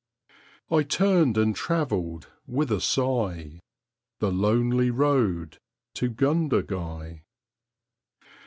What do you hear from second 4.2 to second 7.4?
lonely road to Gundagai.